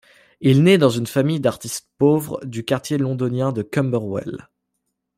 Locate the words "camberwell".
3.61-4.47